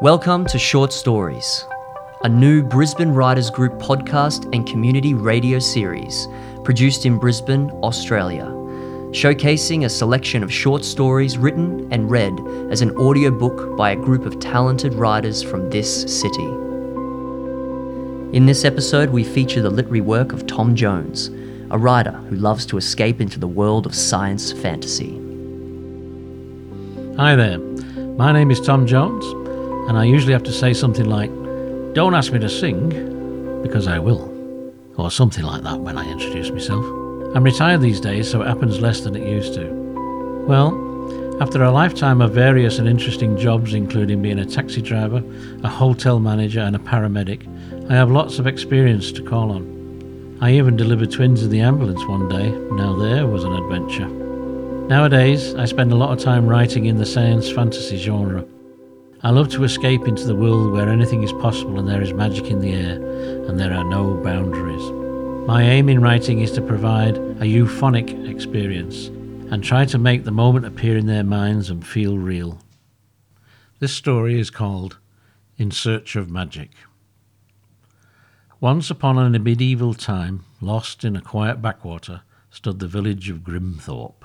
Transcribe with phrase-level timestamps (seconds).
[0.00, 1.66] Welcome to Short Stories,
[2.22, 6.28] a new Brisbane Writers Group podcast and community radio series
[6.62, 8.44] produced in Brisbane, Australia,
[9.10, 12.32] showcasing a selection of short stories written and read
[12.70, 16.46] as an audiobook by a group of talented writers from this city.
[18.36, 21.26] In this episode, we feature the literary work of Tom Jones,
[21.72, 25.16] a writer who loves to escape into the world of science fantasy.
[27.16, 29.24] Hi there, my name is Tom Jones,
[29.88, 31.30] and I usually have to say something like,
[31.94, 32.90] Don't ask me to sing,
[33.62, 34.30] because I will,
[34.96, 36.84] or something like that when I introduce myself.
[37.34, 39.66] I'm retired these days, so it happens less than it used to.
[40.46, 40.86] Well,
[41.40, 45.22] after a lifetime of various and interesting jobs, including being a taxi driver,
[45.62, 47.46] a hotel manager, and a paramedic,
[47.90, 50.38] I have lots of experience to call on.
[50.42, 52.50] I even delivered twins in the ambulance one day.
[52.72, 54.08] Now, there was an adventure.
[54.88, 58.44] Nowadays, I spend a lot of time writing in the science fantasy genre.
[59.24, 62.52] I love to escape into the world where anything is possible and there is magic
[62.52, 63.02] in the air
[63.48, 64.92] and there are no boundaries.
[65.48, 69.08] My aim in writing is to provide a euphonic experience
[69.50, 72.60] and try to make the moment appear in their minds and feel real.
[73.80, 74.98] This story is called
[75.56, 76.70] In Search of Magic.
[78.60, 84.17] Once upon a medieval time, lost in a quiet backwater, stood the village of Grimthorpe.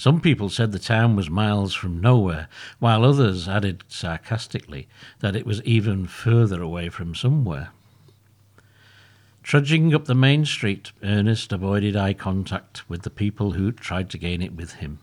[0.00, 2.48] Some people said the town was miles from nowhere,
[2.78, 7.68] while others added sarcastically that it was even further away from somewhere.
[9.42, 14.16] Trudging up the main street, Ernest avoided eye contact with the people who tried to
[14.16, 15.00] gain it with him.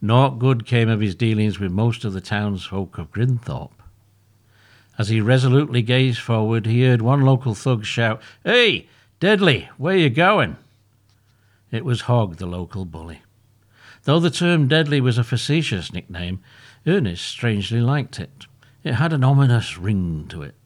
[0.00, 3.82] Naught good came of his dealings with most of the townsfolk of Grimthorpe.
[4.98, 8.86] As he resolutely gazed forward, he heard one local thug shout, Hey,
[9.18, 10.58] Deadly, where you going?
[11.72, 13.22] It was Hogg, the local bully.
[14.04, 16.40] Though the term deadly was a facetious nickname,
[16.86, 18.46] Ernest strangely liked it.
[18.82, 20.56] It had an ominous ring to it.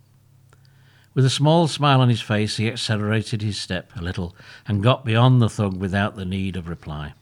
[1.12, 4.34] With a small smile on his face, he accelerated his step a little
[4.66, 7.12] and got beyond the thug without the need of reply.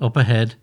[0.00, 0.54] Up ahead,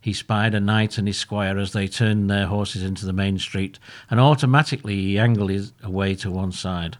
[0.00, 3.38] he spied a knight and his squire as they turned their horses into the main
[3.38, 6.98] street, and automatically he angled his away to one side.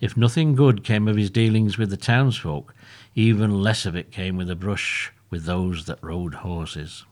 [0.00, 2.74] If nothing good came of his dealings with the townsfolk,
[3.14, 7.04] even less of it came with a brush with those that rode horses.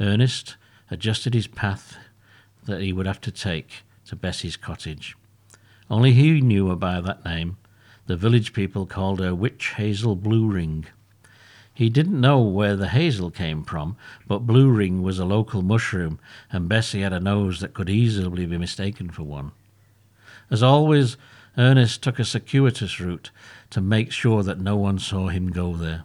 [0.00, 0.56] Ernest
[0.90, 1.96] adjusted his path
[2.64, 5.16] that he would have to take to Bessie's cottage.
[5.90, 7.56] Only he knew her by that name.
[8.06, 10.86] The village people called her Witch Hazel Blue Ring.
[11.78, 13.96] He didn't know where the hazel came from,
[14.26, 16.18] but blue ring was a local mushroom,
[16.50, 19.52] and Bessie had a nose that could easily be mistaken for one.
[20.50, 21.16] As always,
[21.56, 23.30] Ernest took a circuitous route
[23.70, 26.02] to make sure that no one saw him go there.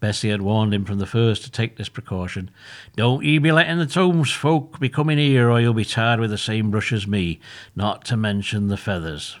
[0.00, 2.50] Bessie had warned him from the first to take this precaution.
[2.94, 6.38] Don't ye be letting the townsfolk be coming here, or you'll be tarred with the
[6.38, 7.40] same brush as me,
[7.74, 9.38] not to mention the feathers.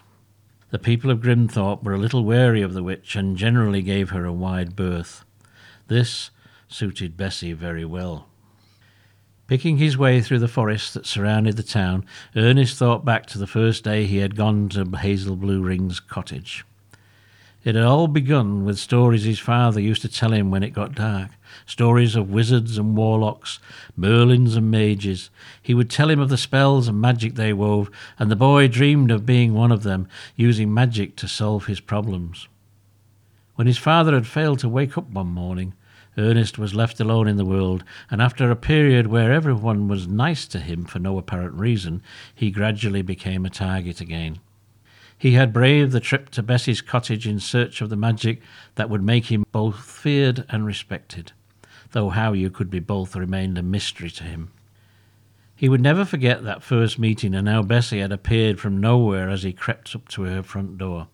[0.70, 4.24] The people of Grimthorpe were a little wary of the witch and generally gave her
[4.24, 5.24] a wide berth.
[5.86, 6.30] This
[6.68, 8.28] suited Bessie very well.
[9.46, 12.04] Picking his way through the forest that surrounded the town,
[12.36, 16.66] Ernest thought back to the first day he had gone to Hazel Blue Ring's cottage.
[17.68, 20.94] It had all begun with stories his father used to tell him when it got
[20.94, 21.32] dark
[21.66, 23.58] stories of wizards and warlocks,
[23.94, 25.28] merlins and mages.
[25.60, 29.10] He would tell him of the spells and magic they wove, and the boy dreamed
[29.10, 32.48] of being one of them, using magic to solve his problems.
[33.56, 35.74] When his father had failed to wake up one morning,
[36.16, 40.46] Ernest was left alone in the world, and after a period where everyone was nice
[40.46, 42.00] to him for no apparent reason,
[42.34, 44.38] he gradually became a target again.
[45.18, 48.40] He had braved the trip to Bessie's cottage in search of the magic
[48.76, 51.32] that would make him both feared and respected,
[51.90, 54.52] though how you could be both remained a mystery to him.
[55.56, 59.42] He would never forget that first meeting and how Bessie had appeared from nowhere as
[59.42, 61.08] he crept up to her front door.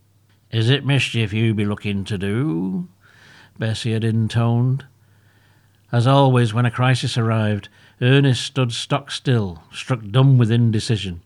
[0.51, 2.89] Is it mischief you be looking to do?
[3.59, 4.85] Bessie had intoned.
[5.91, 7.71] As always, when a crisis arrived,
[8.03, 11.23] Ernest stood stock still, struck dumb with indecision.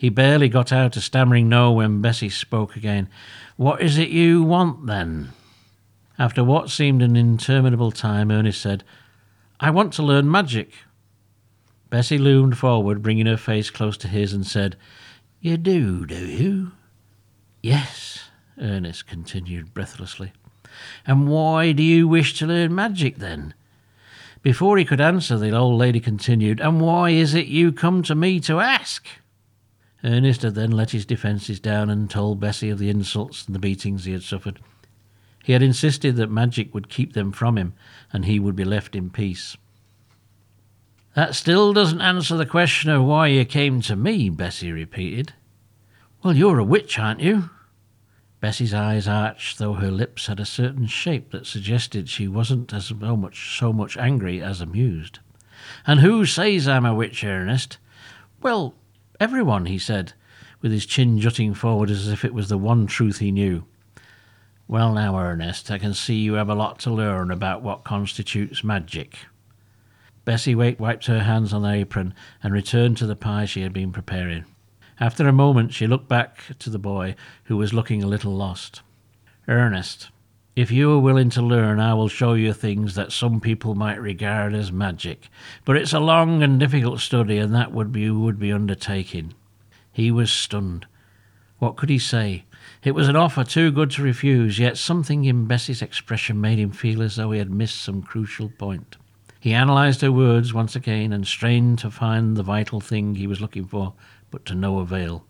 [0.00, 3.10] He barely got out a stammering no when Bessie spoke again.
[3.58, 5.32] What is it you want, then?
[6.18, 8.82] After what seemed an interminable time, Ernest said,
[9.60, 10.72] I want to learn magic.
[11.90, 14.78] Bessie loomed forward, bringing her face close to his, and said,
[15.38, 16.72] You do, do you?
[17.62, 20.32] Yes, Ernest continued breathlessly.
[21.06, 23.52] And why do you wish to learn magic, then?
[24.40, 28.14] Before he could answer, the old lady continued, And why is it you come to
[28.14, 29.06] me to ask?
[30.02, 33.60] Ernest had then let his defences down and told Bessie of the insults and the
[33.60, 34.58] beatings he had suffered.
[35.44, 37.74] He had insisted that magic would keep them from him,
[38.12, 39.56] and he would be left in peace.
[41.14, 45.32] That still doesn't answer the question of why you came to me, Bessie repeated.
[46.22, 47.50] Well, you're a witch, aren't you?
[48.40, 52.86] Bessie's eyes arched, though her lips had a certain shape that suggested she wasn't as
[52.86, 55.18] so much, so much angry as amused.
[55.86, 57.78] And who says I'm a witch, Ernest?
[58.40, 58.74] Well,
[59.20, 60.14] everyone, he said,
[60.60, 63.64] with his chin jutting forward as if it was the one truth he knew.
[64.66, 68.64] Well, now, Ernest, I can see you have a lot to learn about what constitutes
[68.64, 69.18] magic.
[70.24, 73.72] Bessie Wake wiped her hands on the apron and returned to the pie she had
[73.72, 74.44] been preparing.
[75.00, 78.82] After a moment, she looked back to the boy, who was looking a little lost.
[79.48, 80.10] Ernest,
[80.56, 84.00] if you are willing to learn, I will show you things that some people might
[84.00, 85.28] regard as magic.
[85.64, 89.34] But it's a long and difficult study, and that would be would be undertaking.
[89.92, 90.86] He was stunned.
[91.58, 92.44] What could he say?
[92.82, 96.72] It was an offer too good to refuse, yet something in Bessie's expression made him
[96.72, 98.96] feel as though he had missed some crucial point.
[99.38, 103.40] He analysed her words once again and strained to find the vital thing he was
[103.40, 103.94] looking for,
[104.30, 105.24] but to no avail.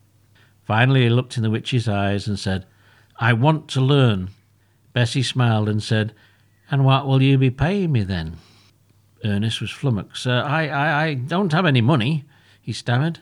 [0.64, 2.66] Finally, he looked in the witch's eyes and said,
[3.18, 4.30] I want to learn.
[4.92, 6.12] Bessie smiled and said,
[6.70, 8.38] And what will you be paying me then?
[9.24, 10.26] Ernest was flummoxed.
[10.26, 12.24] Uh, I, I, I don't have any money,
[12.60, 13.20] he stammered.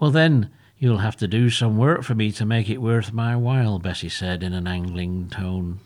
[0.00, 3.36] Well, then, you'll have to do some work for me to make it worth my
[3.36, 5.78] while, Bessie said in an angling tone.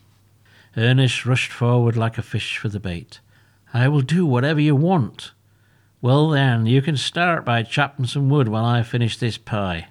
[0.76, 3.20] Ernest rushed forward like a fish for the bait.
[3.74, 5.32] I will do whatever you want.
[6.00, 9.88] Well, then, you can start by chopping some wood while I finish this pie.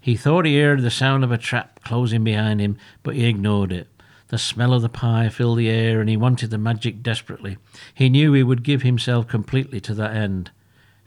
[0.00, 3.72] He thought he heard the sound of a trap closing behind him, but he ignored
[3.72, 3.88] it.
[4.28, 7.58] The smell of the pie filled the air, and he wanted the magic desperately.
[7.94, 10.50] He knew he would give himself completely to that end.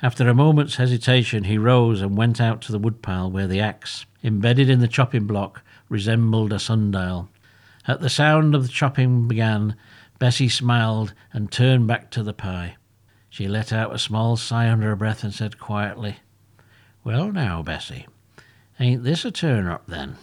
[0.01, 4.05] After a moment's hesitation, he rose and went out to the woodpile where the axe,
[4.23, 7.27] embedded in the chopping block, resembled a sundial.
[7.85, 9.75] At the sound of the chopping began,
[10.17, 12.77] Bessie smiled and turned back to the pie.
[13.29, 16.17] She let out a small sigh under her breath and said quietly,
[17.03, 18.07] Well, now, Bessie,
[18.79, 20.15] ain't this a turn up then?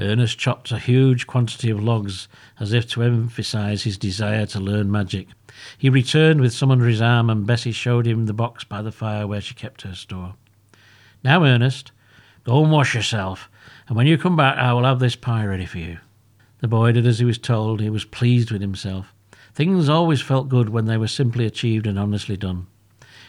[0.00, 2.28] Ernest chopped a huge quantity of logs
[2.60, 5.28] as if to emphasize his desire to learn magic.
[5.76, 8.92] He returned with some under his arm, and Bessie showed him the box by the
[8.92, 10.34] fire where she kept her store.
[11.24, 11.90] Now, Ernest,
[12.44, 13.50] go and wash yourself,
[13.88, 15.98] and when you come back, I will have this pie ready for you.
[16.60, 17.80] The boy did as he was told.
[17.80, 19.12] He was pleased with himself.
[19.54, 22.66] Things always felt good when they were simply achieved and honestly done.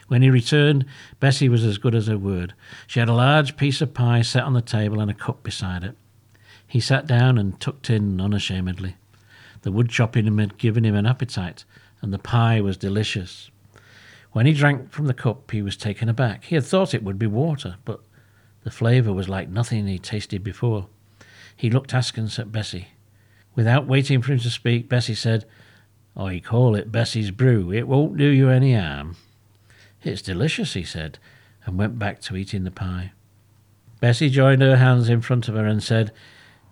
[0.07, 0.85] When he returned,
[1.19, 2.53] Bessie was as good as her word.
[2.87, 5.83] She had a large piece of pie set on the table and a cup beside
[5.83, 5.95] it.
[6.69, 8.95] He sat down and tucked in unashamedly.
[9.63, 11.65] The wood chopping had given him an appetite,
[11.99, 13.49] and the pie was delicious.
[14.33, 16.43] When he drank from the cup, he was taken aback.
[16.43, 18.01] He had thought it would be water, but
[18.63, 20.87] the flavour was like nothing he tasted before.
[21.57, 22.89] He looked askance at Bessie.
[23.55, 25.45] Without waiting for him to speak, Bessie said,
[26.15, 27.73] I call it Bessie's brew.
[27.73, 29.15] It won't do you any harm.
[30.03, 31.17] It's delicious, he said,
[31.65, 33.13] and went back to eating the pie.
[33.99, 36.11] Bessie joined her hands in front of her and said,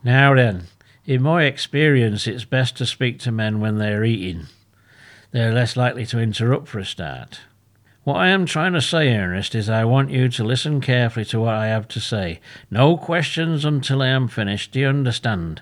[0.03, 0.63] Now then,
[1.05, 4.47] in my experience, it's best to speak to men when they're eating.
[5.31, 7.41] They're less likely to interrupt for a start.
[8.03, 11.41] What I am trying to say, Ernest, is I want you to listen carefully to
[11.41, 12.39] what I have to say.
[12.71, 14.71] No questions until I am finished.
[14.71, 15.61] Do you understand?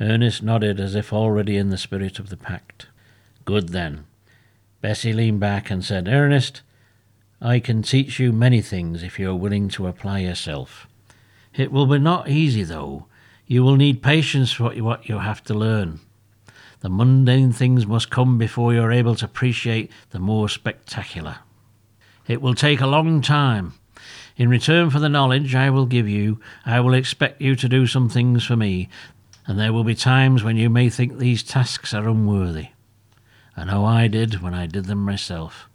[0.00, 2.86] Ernest nodded as if already in the spirit of the pact.
[3.44, 4.04] Good then.
[4.80, 6.62] Bessie leaned back and said, Ernest,
[7.42, 10.86] I can teach you many things if you are willing to apply yourself.
[11.54, 13.06] It will be not easy, though.
[13.50, 15.98] You will need patience for what you have to learn.
[16.82, 21.38] The mundane things must come before you are able to appreciate the more spectacular.
[22.28, 23.74] It will take a long time.
[24.36, 27.88] In return for the knowledge I will give you, I will expect you to do
[27.88, 28.88] some things for me,
[29.48, 32.68] and there will be times when you may think these tasks are unworthy
[33.56, 35.68] I know I did when I did them myself.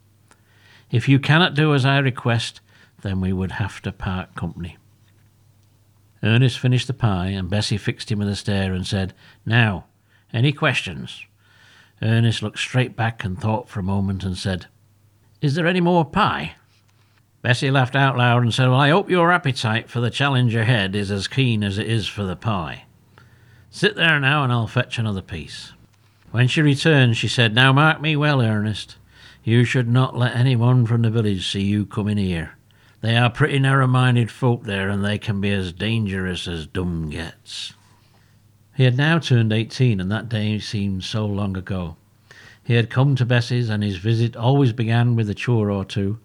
[0.91, 2.61] If you cannot do as I request,
[3.01, 4.77] then we would have to part company.
[6.25, 9.13] Ernest finished the pie, and Bessie fixed him with a stare and said,
[9.45, 9.85] Now,
[10.33, 11.23] any questions?
[12.01, 14.65] Ernest looked straight back and thought for a moment and said,
[15.39, 16.55] Is there any more pie?
[17.43, 20.95] Bessie laughed out loud and said, Well, I hope your appetite for the challenge ahead
[20.95, 22.85] is as keen as it is for the pie.
[23.69, 25.73] Sit there now, and I'll fetch another piece.
[26.31, 28.95] When she returned, she said, Now mark me well, Ernest.
[29.43, 32.57] You should not let anyone from the village see you coming here.
[33.05, 37.11] They are pretty narrow minded folk there, and they can be as dangerous as dumb
[37.11, 37.73] gets.
[38.75, 41.97] He had now turned eighteen, and that day seemed so long ago.
[42.63, 46.17] He had come to Bessie's, and his visit always began with a chore or two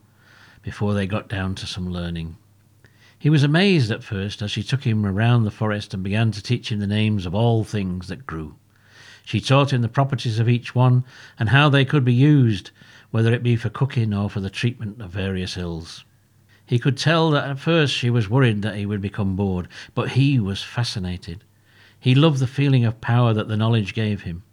[0.63, 2.39] before they got down to some learning.
[3.19, 6.43] He was amazed at first as she took him around the forest and began to
[6.43, 8.55] teach him the names of all things that grew.
[9.23, 11.05] She taught him the properties of each one
[11.39, 12.71] and how they could be used,
[13.11, 16.07] whether it be for cooking or for the treatment of various ills.
[16.71, 20.11] He could tell that at first she was worried that he would become bored, but
[20.11, 21.43] he was fascinated.
[21.99, 24.45] He loved the feeling of power that the knowledge gave him.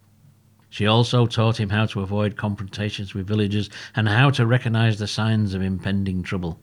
[0.67, 5.05] She also taught him how to avoid confrontations with villagers and how to recognize the
[5.05, 6.59] signs of impending trouble.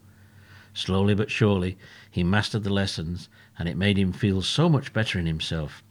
[0.72, 1.78] Slowly but surely,
[2.10, 5.84] he mastered the lessons, and it made him feel so much better in himself.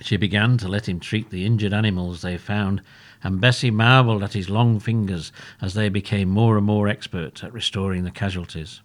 [0.00, 2.82] She began to let him treat the injured animals they found,
[3.22, 7.52] and Bessie marvelled at his long fingers as they became more and more expert at
[7.52, 8.80] restoring the casualties.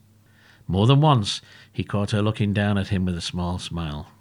[0.68, 1.42] More than once,
[1.72, 4.12] he caught her looking down at him with a small smile.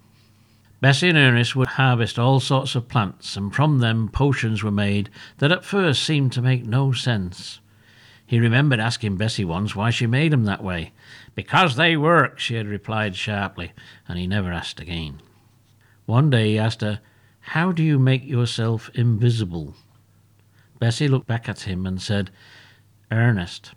[0.81, 5.09] Bessie and Ernest would harvest all sorts of plants, and from them potions were made
[5.39, 7.61] that at first seemed to make no sense.
[8.27, 10.93] He remembered asking Bessie once why she made them that way.
[11.35, 13.73] Because they work, she had replied sharply,
[14.09, 15.21] and he never asked again.
[16.07, 17.01] One day he asked her,
[17.41, 19.75] How do you make yourself invisible?
[20.79, 22.31] Bessie looked back at him and said,
[23.11, 23.73] Ernest,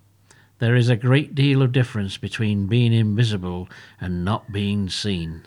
[0.60, 3.70] there is a great deal of difference between being invisible
[4.02, 5.44] and not being seen.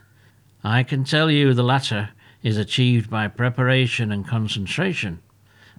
[0.64, 2.10] I can tell you the latter
[2.42, 5.20] is achieved by preparation and concentration.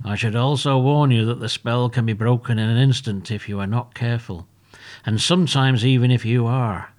[0.05, 3.49] I should also warn you that the spell can be broken in an instant if
[3.49, 4.47] you are not careful,
[5.05, 6.93] and sometimes even if you are.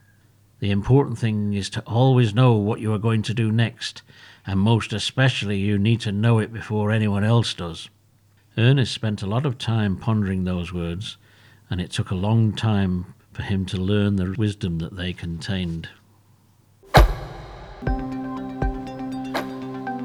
[0.61, 4.03] The important thing is to always know what you are going to do next,
[4.47, 7.89] and most especially you need to know it before anyone else does.
[8.57, 11.17] Ernest spent a lot of time pondering those words,
[11.69, 15.89] and it took a long time for him to learn the wisdom that they contained.